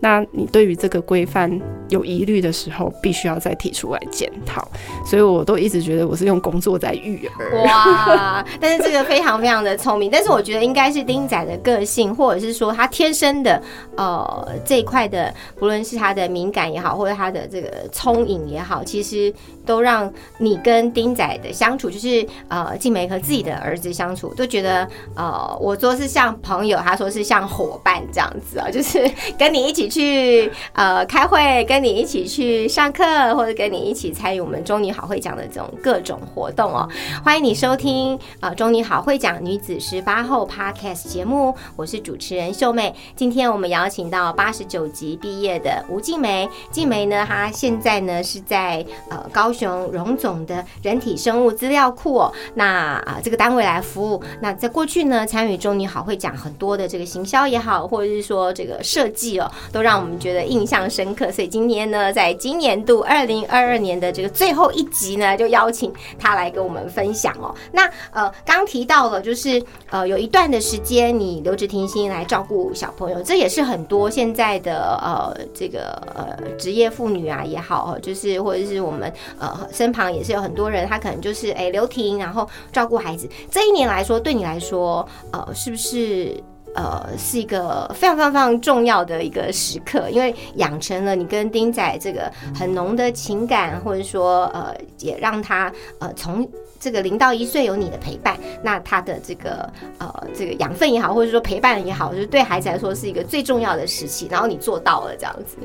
[0.00, 1.50] 那你对于这个规范
[1.88, 4.66] 有疑虑的时候，必须要再提出来检讨。
[5.04, 7.62] 所以我都一直觉得我是用工作在育儿。
[7.62, 8.44] 哇！
[8.60, 13.62] 但是这个非常非常的聪明，但是我觉得应该是丁仔的个性，或者是说他天生的
[13.96, 19.32] 呃这一块的，不论是他的敏感也好，或者他的这个聪颖也好，其实
[19.64, 36.88] 都让你跟丁仔的相处，就是呃静梅和自己的儿子相处，都觉得呃我说是像朋友，他说是像伙伴这样子啊，就是跟你一起去呃开会，跟你一起去上课，或者跟你一起参与我们中女好会讲的这种各种活动哦。
[37.24, 42.94] 欢迎你收听呃中女好会讲女子十八后 Podcast 节目，我是主持人秀妹。
[43.14, 52.66] 今天我们邀请到八十九级毕业的吴静梅，静梅呢，她现在呢是在呃高雄荣总的人体生物资料库哦，那
[53.06, 54.22] 啊、这个单位来服务。
[54.40, 61.30] 那在过去呢，参与中女好会讲很多的这个行销也好，或者是说这个设计哦，都让我们觉得印象深刻。
[61.30, 67.54] 所以今天呢，在今年度二零二二年的这个最后一集呢，就邀请他来跟我们分享哦。
[67.72, 83.28] 那呃，刚提到了，就是呃，有一段的时间你留职停薪来照顾小朋友，这也是很多现在的呃这个呃职业妇女啊也好，就是或者是我们呃身旁也是有很多人，他可能就是哎留停，然后照顾孩子。
[83.50, 86.42] 这一年来说，对你来说，呃，是不是？
[86.76, 96.46] 呃，是一个非常非常非常重要的一个时刻，因为养成了你跟丁仔这个很浓的情感，或者说呃，也让他呃从
[96.78, 105.56] 这个零到一岁有你的陪伴，那他的这个呃这个养分也好，或者说陪伴也好，就是对孩子来说是一个最重要的时期，然后你做到了这样子，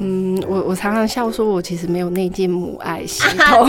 [0.00, 3.68] 嗯，我我常常笑说，我其实没有内建母爱系统，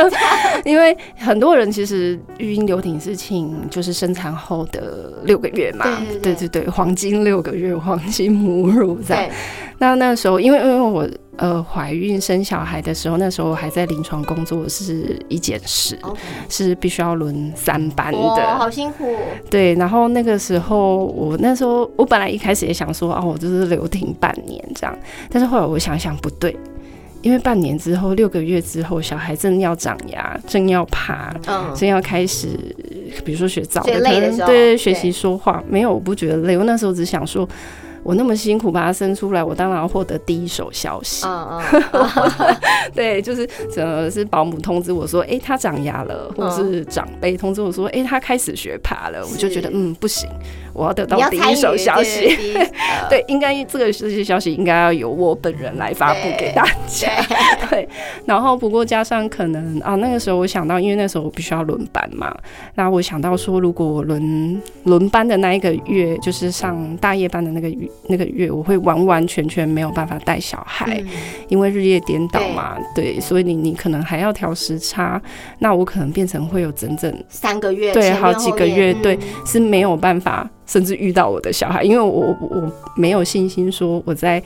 [0.64, 5.84] 因为很多人其实育婴留停事情就是生产后的六个月嘛，
[6.22, 6.68] 对对对。
[6.68, 9.24] 黄金六个月，黄金母乳这样。
[9.24, 9.32] 对，
[9.78, 15.98] 那那时候，因为因为我呃怀孕生小孩的时候，那时候还在临床工作，是一件事
[16.48, 18.58] 是必须要轮三班，的。
[18.58, 19.16] 好辛苦，
[19.50, 24.96] 对，然后那个时候，我那时候我本来一开始也想说，哦，我就是留停半年这样，
[25.30, 26.56] 但是后来我想想不对，
[27.22, 32.48] 因为半年之后，六个月之后，小孩正要长牙，正要爬，嗯，正要开始，
[33.24, 37.48] 比如说学早最的，可能对对学习说话，没有，我不觉得累，我那时候只想说。
[38.04, 41.26] 我那么辛苦把他生出来，我当然要获得第一手消息。
[41.26, 41.60] 嗯
[41.92, 42.08] 嗯，
[42.94, 50.30] 对， 就是呃是保姆通知我说，哎、他长牙了，或者是长辈通知我说，哎、他开始学爬了，我就觉得嗯不行，
[50.78, 52.36] 我要得到第一手消息。
[53.10, 57.10] 对应该这个这些消息应该要由我本人来发布给大家。
[57.68, 57.88] 对，
[58.24, 62.34] 然后不过加上可能啊，那个时候我想到，因为那时候我必须要轮班嘛，
[62.74, 71.08] 那我想到说，如果我轮轮班的那一个月，就是上大夜班的那个月那个月，我会完完全全没有办法带小孩，嗯。
[71.48, 75.20] 因为日夜颠倒嘛，对，所以你你可能还要调时差，
[75.58, 79.46] 那我可能变成会有整整三个月，对好几个月对嗯。
[79.46, 84.40] 是没有办法，甚至遇到我的小孩，因为我我我没有信心说我在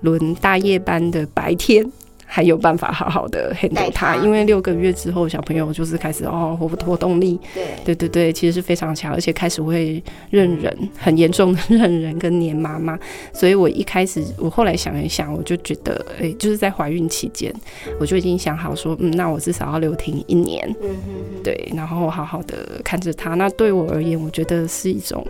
[0.00, 1.88] 轮大夜班的白天
[2.30, 7.64] 还有办法好好的 handle 他，因为六个月之后小朋友就是开始哦活活动力，对。
[7.86, 12.98] 对对对，其实是非常强，而且开始会认人，很严重的 认人跟黏妈妈，
[13.32, 17.50] 所以我一开始我后来想一想，我就觉得哎，就是在怀孕期间，
[17.98, 25.26] 我就已经想好说，嗯，那我至少要留停一年，嗯哼，对，然后好好的看着他，那对我而言，我觉得是一种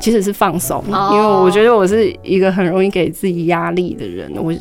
[0.00, 4.52] 其实是放松，因为我觉得我是一个很容易给自己压力的人，我。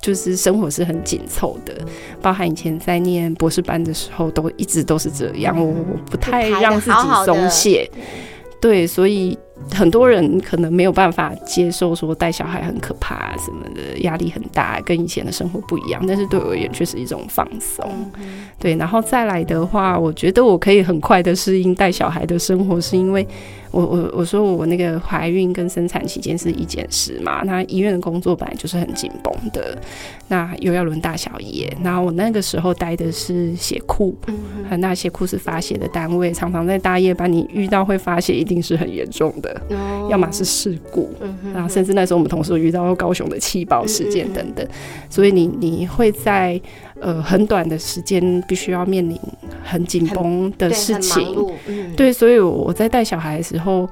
[0.00, 1.74] 就是生活是很紧凑的，
[2.22, 5.74] 包含以前在念博士班的时候，都一直都是这样，我
[6.10, 7.90] 不太让自己松懈。
[8.60, 9.38] 对，所以
[9.72, 16.04] 很多人可能没有办法接受说带小孩很可怕什么的，压力很大，跟以前的生活不一样。
[16.06, 17.88] 但是对我而言却是一种放松。
[18.58, 23.26] 对，然后再来的话，我觉得我可以很快的适应带小孩的生活，是因为。
[23.70, 29.76] 我我我说我那个怀孕跟生产期间是一件事嘛，那医院的工作本来就是很紧绷的，
[30.28, 39.60] 那又要轮大小夜，然后我那个时候待的是血库，嗯，那血库是发血的单位，常常在大夜班，你遇到会发血一定是很严重的，
[40.08, 41.10] 要么是事故，
[41.52, 44.66] 然后甚至那时候我们同事遇到高雄的气爆事件等等，
[45.10, 46.60] 所以你你会在。
[47.00, 49.18] 呃，很短的时间必须要面临
[49.64, 51.36] 很紧绷的事情，
[51.96, 53.88] 对，所以我在带小孩的时候。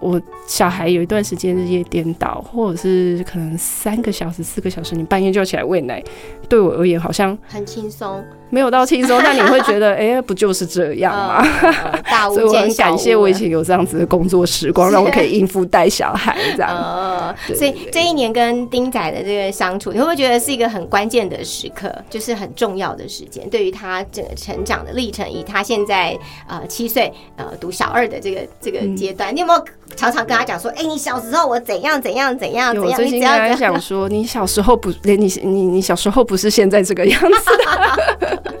[0.00, 6.00] 我小孩有一段时间日夜颠倒，或者是可能三个小时、四个小时，你半夜就要起来喂奶，
[6.48, 11.44] 对我而言好像很轻松，没有到轻松， 但你会觉得，哎，不就是这样吗？
[12.32, 17.34] 所以我很感谢我以前有这样子的工作时光， 让我可以应付带小孩这样。
[17.54, 29.64] 所以这一年跟丁仔的这个相处，你会不会觉得是一个很关键的时刻，就是很重要的时间，对于他整个成长的历程，以他现在呃七岁呃读小二的这个这个阶段，你有没有？
[29.96, 38.42] 常常跟他讲说：“哎，你小时候我怎样怎样怎样怎样。”最近跟他讲说：“你小时候不，你你你小时候不是现在这个样子的。”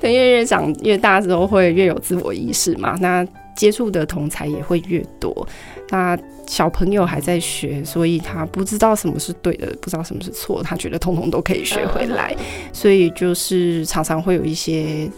[0.00, 5.48] 对，越越长越大之后会越有自我意识嘛，那接触的同才也会越多。
[5.88, 6.16] 那
[6.46, 12.36] 小朋友还在学，所以他不知道什么是对的，不知道什么是错，他觉得通通都可以学回来，
[12.72, 15.10] 所以就是常常会有一些。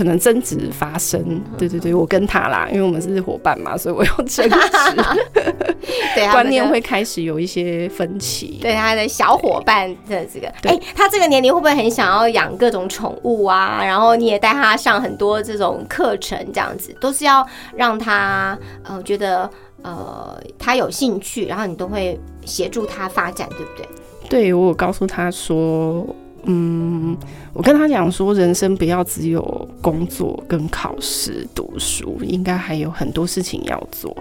[0.00, 4.48] 可能争执发生，对对对，我跟他啦，因为我们是伙伴嘛，所以我有争执，
[6.16, 8.58] 对，观念会开始有一些分歧。
[8.62, 13.84] 对他的小伙伴的这个，哎，他这个年龄会不会很想要养各种宠物啊？
[13.84, 19.50] 然后你也带他上很多这种课程，这样子都是要让他呃觉得
[19.82, 23.86] 呃他有兴趣，然后你都会协助他发展，对不对？
[24.30, 26.06] 对我有告诉他说。
[26.44, 27.16] 嗯，
[27.52, 34.16] 我跟他讲说，人生不要只有工作跟考试、读书，应该还有很多事情要做。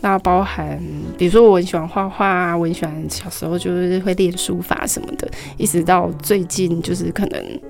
[0.00, 0.78] 那包含，
[1.16, 7.60] 比如说我很喜欢画画，我很喜欢小时候就是会练书法什么的，一直到最近就是可能。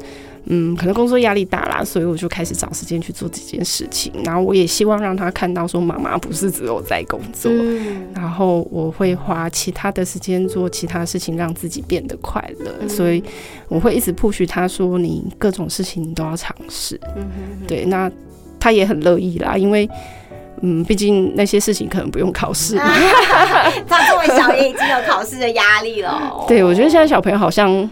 [0.47, 4.13] 嗯，可能工作压力大啦，所以我就开始找时间去做这件事情。
[4.25, 7.51] 然后我也希望让他看到，说妈妈不是只有在工作，
[8.15, 12.87] 然后我会花其他的时间做其他事情，让自己变得快乐。
[12.87, 13.25] 所以
[13.69, 17.01] 我会一直 push 他说，你各种事情你都要尝试。
[17.67, 18.11] 对，那
[18.61, 19.89] 他也很乐意啦，因为
[20.61, 22.77] 嗯，毕竟那些事情可能不用考试。
[23.89, 26.33] 他这么小也已经有考试的压力了。
[26.47, 27.89] 对，我觉得现在小朋友好像。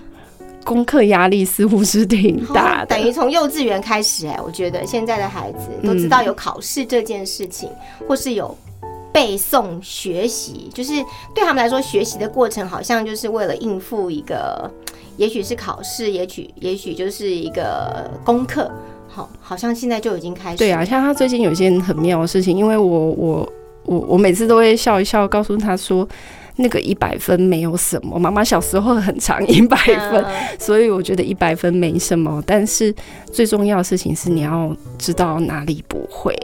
[0.65, 7.69] 功课压力似乎是挺大的，等于从幼稚园开始，哎，我觉得现在的孩子都知道有考试这件事情，
[8.09, 8.57] 或是有
[9.13, 10.93] 背诵学习，就是
[11.35, 14.71] 对他们来说，学习的过程好像就是为了应付一个，
[15.17, 18.71] 也许是考试，也许也许就是一个功课，
[19.09, 20.59] 好，好像现在就已经开始。
[20.59, 23.53] 对啊，像他最近有一件很妙的事情，因为我我
[23.85, 26.09] 我我每次都会笑一笑，告诉他说。
[26.57, 30.25] 那个一百分没有什么，妈妈小时候很长一百分，
[30.59, 32.43] 所以我觉得一百分没什么。
[32.47, 32.95] 但是
[33.33, 36.37] 最重要的事情是你要知道哪里不会。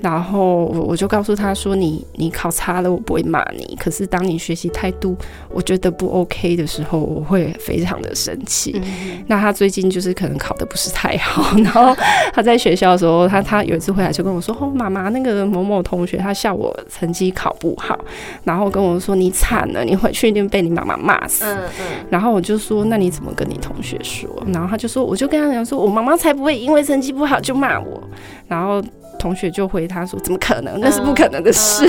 [0.00, 3.76] 然后我我就告诉他说：“你你考差了，我不会骂你。
[3.80, 5.16] 可是当你学习态度
[5.50, 8.80] 我觉得不 OK 的时候，我会非常的生气。”
[9.26, 11.94] 那他最近就是可能考的不是太好，然后
[12.32, 17.98] 他在学校的时候，他他有一次回来就跟我说：“哦，妈妈，那个某某同学他笑我成绩考不好，
[18.44, 21.44] 然后跟我说你。”惨了，你回去一定被你妈妈骂死。
[21.46, 22.06] 嗯嗯。
[22.10, 24.28] 然后我就说，那你怎么跟你同学说？
[24.52, 28.02] 然后他就说，我就跟他讲说，我妈妈才不会因为成绩不好就骂我。
[28.46, 28.82] 然后
[29.18, 30.78] 同学就回他说，怎么可能？
[30.80, 31.86] 那是不可能的事。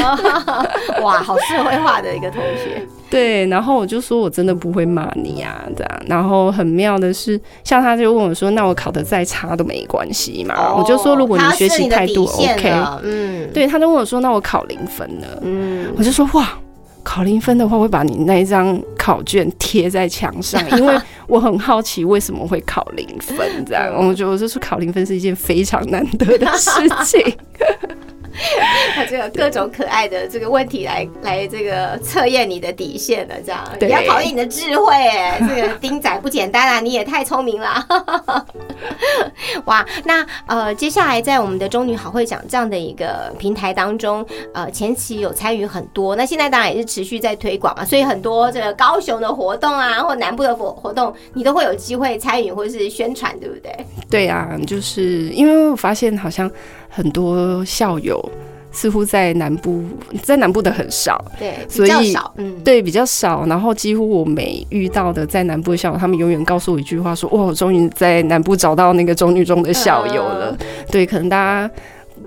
[1.04, 2.88] 哇，好社会化的一个同学。
[3.12, 6.02] 对，然后我就说我真的不会骂你啊，这样。
[6.08, 10.74] 然后很妙的是，像他就问我说，那我考的再差都没关系嘛？
[10.74, 12.72] 我就说，如果你学习态度 OK，
[13.04, 15.28] 嗯，对，他就问我说，那我考零分呢？
[15.42, 16.48] 嗯，我就说哇。
[17.04, 20.96] 考零分的话，会把你那一张考卷贴在墙上， 因为
[21.28, 23.66] 我很好奇为什么会考零分。
[23.66, 26.70] 这样，我觉得这是考零分是一件非常难得的事
[27.06, 27.22] 情。
[28.94, 34.94] 他就有各种可爱的这个问题来来这个测验你的底线了，这样也要考验你的智慧。
[34.94, 37.86] 哎，这个丁仔不简单啊，你也太聪明了。
[39.66, 53.76] 哇，那呃，接下来在我们的中女好会讲这样的一个平台当中，呃，前期有参与很多，那现在当然也是持续在推广嘛，所以很多这个高雄的活动啊，或南部的活活动，你都会有机会参与或是宣传，对不对？
[54.10, 56.50] 对啊，就是因为我发现好像。
[56.94, 58.22] 很多校友
[58.72, 59.84] 似乎在南部，
[60.24, 63.46] 在南部的很少，对，所以嗯，对，比较少。
[63.48, 70.58] 然后几乎我每遇到的在南部的校友，他们永远告诉我一句话，说：“哇，终于在南部找到那个中女中的校友了。”
[70.92, 71.72] 对，可能大家。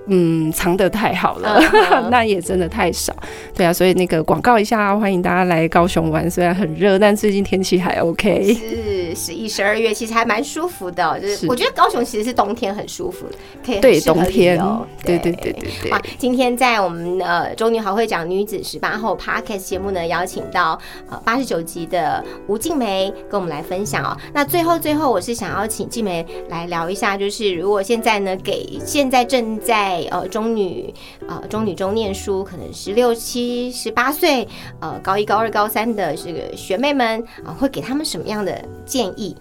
[0.07, 1.59] 嗯，藏得太好了，
[2.11, 3.15] 那也真的太少。
[3.55, 6.29] 对啊，所以那个广告一下，欢迎大家来高雄玩。
[6.29, 8.53] 虽然很热，但最近天气还 OK。
[8.53, 11.19] 是十一、十二月，其实还蛮舒服的。
[11.19, 13.35] 就是我觉得高雄其实是冬天很舒服的，
[13.65, 14.85] 可以对冬天哦。
[15.03, 15.91] 对对对对对。
[15.91, 20.79] 哇，今天在我们呃中女好会讲女子十八后 Podcast 节目呢，邀请到
[21.09, 24.15] 呃八十九集的吴静梅跟我们来分享哦。
[24.33, 30.93] 那最后最后，我是想要请静梅来聊一下，就是如果现在呢，给现在正在呃，中女
[31.27, 34.47] 呃，中女中念书，可能十六七、十八岁，
[34.79, 39.35] 呃，高一、高二、高三的这个学妹们啊，会给他们什么样的建议？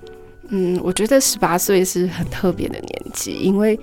[0.48, 3.78] 嗯，我觉得十八岁是很特别的年纪，因为。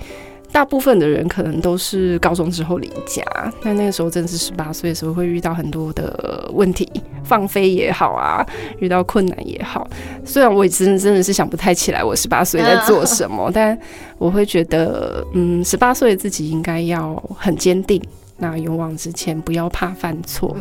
[0.54, 3.24] 大部分的人可能都是高中之后离家，
[3.64, 6.86] 那那个时候正是十八岁的时候，会遇到很多的问题，
[7.24, 8.46] 放飞也好啊，
[8.80, 9.88] 遇到困难也好。
[10.26, 13.78] 虽然我也真真的是想不太起来我十八岁在做什么，但
[14.18, 18.02] 我会觉得，嗯，十八岁的自己应该要很坚定。
[18.38, 20.58] 那勇往直前，不要怕犯错。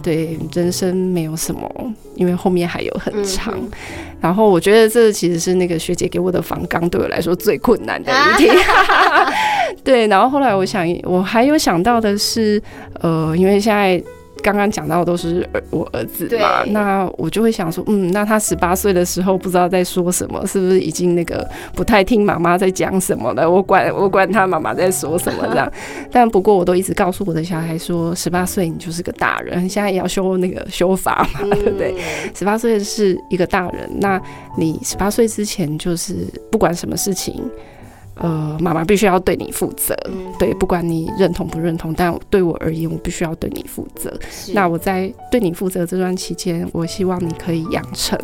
[0.00, 1.68] 对，人生没有什么，
[2.14, 3.52] 因为后面还有很长。
[4.20, 8.48] 然后我觉得这其实是那个学姐给我的防刚，对我来说最困难的一题。
[9.82, 12.62] 对，然后后来我想，我还有想到的是，
[13.00, 14.00] 呃，因为现在。
[14.44, 23.50] 刚刚讲到的都是儿我儿子嘛，那我就会想说，嗯，那他十八岁的时候不知道在说什么，是不是已经那个不太听妈妈在讲什么了？
[23.50, 25.72] 我管 我管他妈妈在说什么这样。
[26.12, 31.94] 但不过我都一直告诉我的小孩说，十八岁你就是个大人，现在也要修那个修法嘛，对不对？
[32.34, 34.20] 十八岁是一个大人，那
[34.58, 36.14] 你十八岁之前就是
[36.50, 37.42] 不管什么事情。
[38.16, 39.96] 呃，妈妈必须要对你负责，
[40.38, 44.16] 对，不管你认同不认同，但对我而言，我必须要对你负责。
[44.52, 48.16] 那我在对你负责这段期间，我希望你可以养成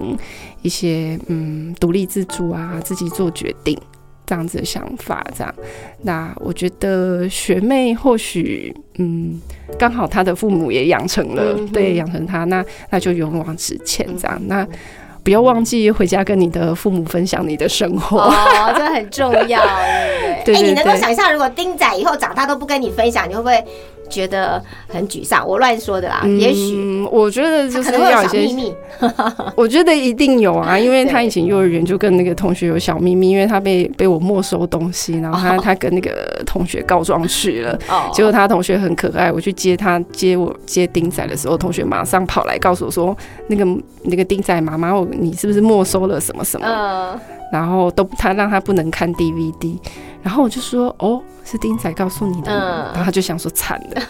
[0.63, 3.77] 一些嗯独立自主啊，自己做决定
[4.25, 5.27] 这样子的想法。
[5.37, 5.53] 这样，
[6.03, 9.41] 那我觉得学妹或许嗯
[9.77, 14.41] 刚好她的父母也养成了，对，养成她，那那就勇往直前这样。
[14.47, 14.65] 那
[15.23, 19.61] 不要忘记回家跟你的父母分享你的生活哦，这很重要，
[20.45, 20.55] 对不对？
[20.57, 23.65] 哎，你能够想象，如果丁仔以后长大都不跟你分享，你会不会？
[24.11, 26.23] 觉得很沮丧，我乱说的啦。
[26.39, 26.91] 也许。
[27.11, 28.75] 我觉得就是要有秘密，
[29.57, 37.79] 我觉得一定有啊，因为他以前幼儿园就跟那个同学有小秘密，因为他被被我没收东西，然后他 他跟那个同学告状去了，
[38.13, 43.65] 结果他同学很可爱，我去接他接我接丁仔的时候，同学马上跑来告诉我说，那个
[44.03, 47.21] 那个丁仔妈妈，我你是不是没收了什么什么？
[47.51, 49.79] 然后都他让他不能看 DVD，
[50.23, 51.23] 然后我就说哦。
[51.43, 52.53] 是丁仔告诉你的，
[52.95, 54.03] 然后他就想说惨了，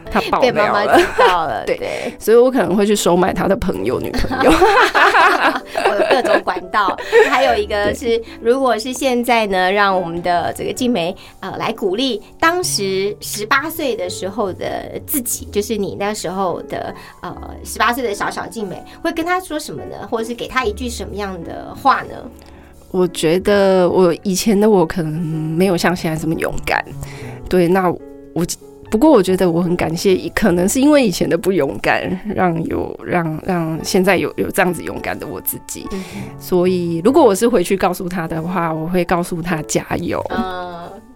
[0.10, 6.96] 他爆料了， 对，所以我可能会去收买他的朋友、女朋友， 我有各种管道。
[7.30, 20.08] 还有一个是，如果是现在呢，让我们的这个静梅呃来鼓励当时十八岁的时候的自己，就是你那时候的呃十八岁的小小静梅，会跟他说什么呢？
[20.10, 22.14] 或者是给他一句什么样的话呢？
[22.96, 26.82] 我觉得我以前的我可能没有像现在这么勇敢，
[27.46, 27.68] 对。
[27.68, 27.90] 那
[28.32, 28.46] 我
[28.90, 35.84] 不过我觉得我很感谢，可能是因为以前的不勇敢，让有让让现在有有这样子勇敢的我自己。
[36.38, 40.24] 所以如果我是回去告诉他的话，我会告诉他加油。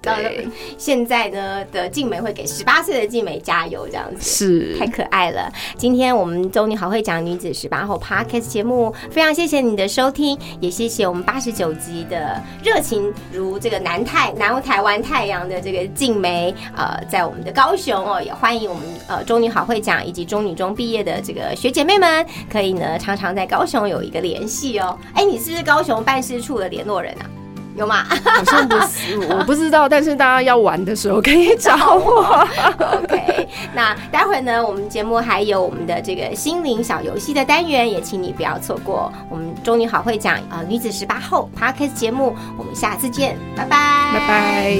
[0.02, 0.48] 对，
[0.78, 5.52] 现在呢的静美会给十八岁的静美加油，这样子是太可爱了。
[5.76, 24.98] 今天我们周女好会讲女子十八后 Podcast 节目，非常谢谢你的收听，也谢谢我们八十九集的热情如这个南太南台湾太阳的这个静美，呃，在我们的高雄哦，也欢迎我们呃中女好会讲以及中女中毕业的这个学姐妹们，可以呢常常在高雄有一个联系哦。
[25.14, 27.39] 哎，你是不是高雄办事处的联络人啊？
[27.76, 28.04] 有吗？
[28.04, 29.88] 好像不是，我不知道。
[29.88, 32.46] 但是大家要玩的时候可以找我。
[33.02, 39.10] OK，那待会呢，我们节目还有我们的这个心灵小游戏的单元，也请你不要错过。
[39.30, 44.78] 我们中女好会讲啊，女子十八后 Podcast 节目，我们下次见，拜拜，拜拜。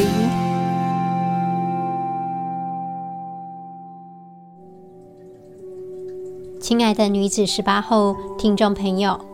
[6.60, 9.29] 亲爱的女子十八后听众朋友。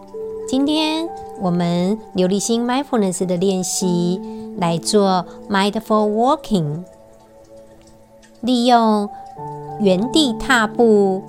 [0.48, 1.08] 今天
[1.40, 4.20] 我们刘立新 mindfulness 的练习
[4.58, 6.84] 来做 mindful walking，
[8.42, 9.08] 利用
[9.80, 11.20] 原地踏步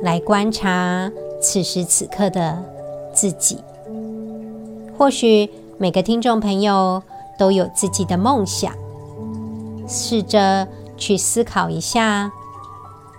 [0.00, 1.10] 来观察
[1.42, 2.62] 此时此刻的
[3.12, 3.58] 自己。
[4.96, 7.02] 或许每个听众朋友
[7.36, 8.72] 都有自己的梦想，
[9.88, 12.30] 试着去思考一下，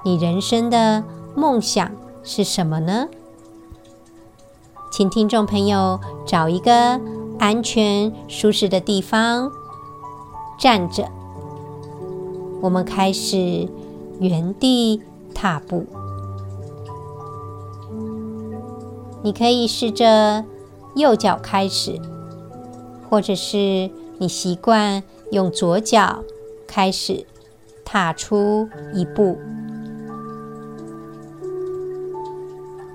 [0.05, 1.03] 你人生的
[1.35, 1.91] 梦想
[2.23, 3.09] 是什么呢？
[4.95, 7.01] 请听众朋友找一个
[7.37, 9.51] 安全、舒适的地方
[10.57, 11.05] 站着。
[12.61, 13.67] 我们开始
[14.21, 15.01] 原地
[15.33, 15.85] 踏步。
[19.21, 20.45] 你可以试着
[20.95, 21.99] 右脚开始，
[23.09, 26.23] 或者是你习惯用左脚
[26.65, 27.25] 开始
[27.83, 29.37] 踏出一步，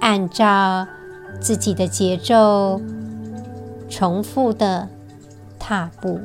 [0.00, 0.86] 按照。
[1.40, 2.80] 自己的节奏，
[3.88, 4.88] 重复的
[5.58, 6.20] 踏步，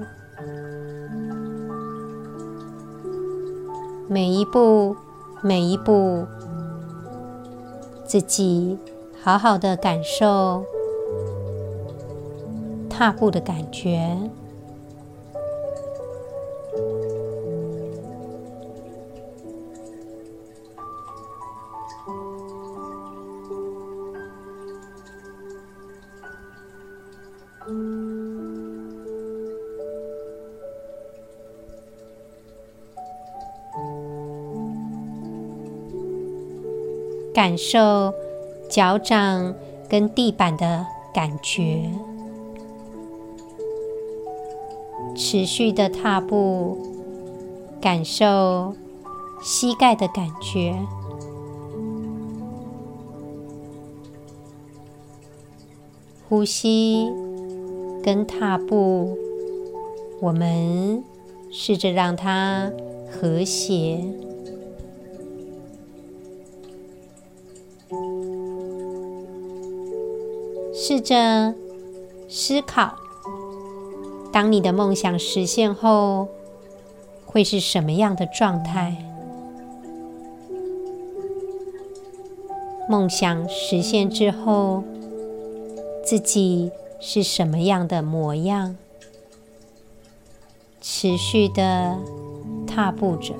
[4.10, 4.96] 每一步，
[5.42, 6.26] 每一步，
[8.06, 8.78] 自己
[9.24, 10.64] 好好的感受
[12.90, 14.18] 踏步的感觉。
[37.34, 38.14] 感受
[38.70, 39.54] 脚掌
[39.90, 41.92] 跟地板的感觉，
[45.16, 46.78] 持续的踏步，
[47.82, 48.74] 感受
[49.42, 50.76] 膝盖的感觉，
[56.30, 57.12] 呼吸
[58.06, 59.18] 跟踏步，
[60.22, 61.04] 我们
[61.52, 62.72] 试着让它
[63.10, 64.00] 和谐。
[70.72, 71.56] 试着
[72.30, 72.94] 思考，
[74.32, 76.28] 当你的梦想实现后，
[77.26, 79.04] 会是什么样的状态？
[82.88, 84.84] 梦想实现之后，
[86.04, 86.70] 自己
[87.08, 88.76] 是什么样的模样？
[90.82, 92.00] 持续的
[92.66, 93.36] 踏步着。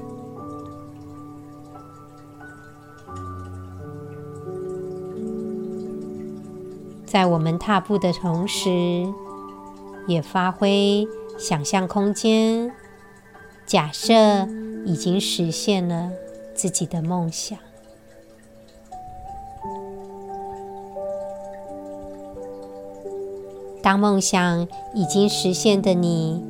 [7.08, 9.12] 在我们踏步的同时，
[10.08, 11.08] 也发挥
[11.40, 12.72] 想象空间。
[13.66, 14.14] 假设
[14.86, 16.12] 已经实现了
[16.54, 17.58] 自己的梦想，
[23.86, 26.44] 当梦想已经实现的你，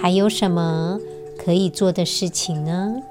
[0.00, 0.98] 还有什么
[1.36, 3.02] 可以做的事情呢？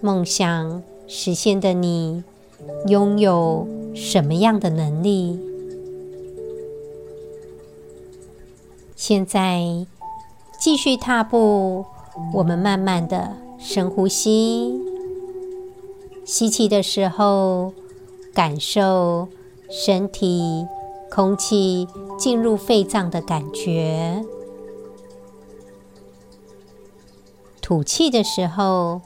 [0.00, 0.80] 梦想。
[1.08, 2.22] 实现的你
[2.86, 3.66] 拥有
[3.96, 5.36] 什么样的能力？
[8.94, 9.84] 现在
[10.60, 11.84] 继续踏步，
[12.32, 14.80] 我们慢慢的深呼吸，
[16.24, 17.72] 吸气的时候
[18.34, 19.28] 感受
[19.68, 20.66] 身体
[21.10, 21.86] 空气
[22.18, 24.24] 进入肺脏的感觉，
[27.60, 29.00] 吐气的时候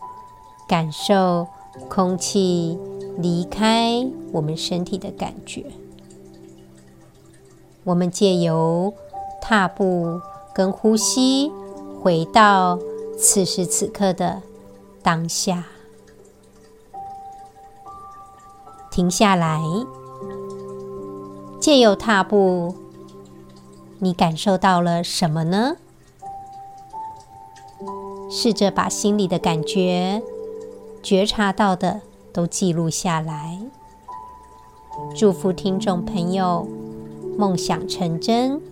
[0.68, 1.46] 感受。
[1.88, 2.78] 空气
[3.18, 5.66] 离开我们身体的感觉，
[7.82, 8.94] 我们借由
[9.40, 10.20] 踏步
[10.54, 11.50] 跟呼吸，
[12.00, 12.78] 回到
[13.18, 14.40] 此时此刻的
[15.02, 15.66] 当下，
[18.94, 19.60] 停下来，
[21.58, 22.76] 借由踏步，
[23.98, 25.74] 你感受到了什么呢？
[28.30, 30.22] 试着把心里的感觉。
[31.02, 33.58] 觉察到的都记录下来。
[35.16, 36.68] 祝福听众朋友
[37.36, 38.62] 梦想成真。